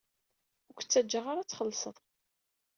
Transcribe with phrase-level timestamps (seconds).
[0.69, 1.97] Ur k-ttaǧǧaɣ ara ad txellṣeḍ.